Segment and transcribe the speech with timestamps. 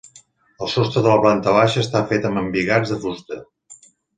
[0.63, 3.43] El sostre de la planta baixa està fet amb embigats de fusta.